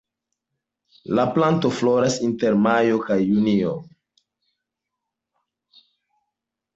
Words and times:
La 1.17 1.25
planto 1.33 1.69
floras 1.79 2.15
inter 2.27 2.51
majo 2.67 2.97
kaj 3.09 3.17
junio. 3.25 3.75